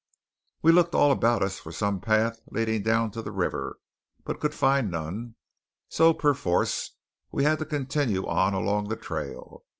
[0.63, 3.77] We looked all about us for some path leading down to the river,
[4.23, 5.35] but could find none;
[5.89, 6.95] so perforce
[7.31, 9.63] we had to continue on along the trail.